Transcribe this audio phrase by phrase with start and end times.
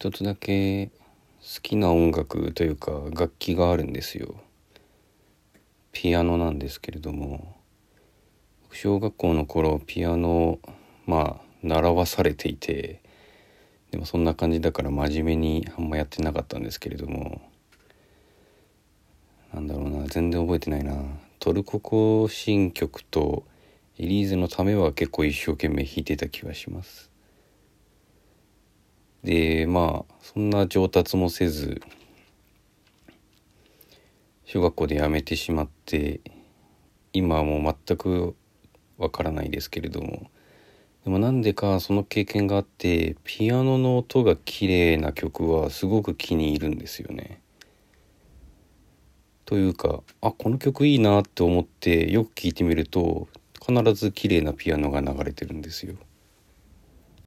[0.00, 0.92] 一つだけ好
[1.60, 4.34] きな音楽というか楽器があるんですよ。
[5.92, 7.54] ピアノなんですけれども
[8.72, 10.58] 小学校の頃ピアノ
[11.04, 13.02] まあ習わされていて
[13.90, 17.42] でもそんな感じだから真面目にあんまやってなかったんですけれども
[19.52, 20.94] なんだろうな全然覚えてないな。
[21.40, 23.44] トルコ行進曲と
[23.98, 27.09] エリーゼのためは結構一生懸命弾いてた気がします。
[29.24, 31.80] でまあそんな上達もせず
[34.44, 36.20] 小学校で辞めてしまって
[37.12, 38.34] 今はもう全く
[38.98, 40.30] わからないですけれども
[41.04, 47.40] でもなんでかその経験があってピアノの音が綺麗な曲はすごく気に入るんですよね。
[49.46, 53.28] というかあこの曲いいなって思ってよく聴いてみると
[53.66, 55.94] 必ず綺麗なピアノが流れてるんですよ。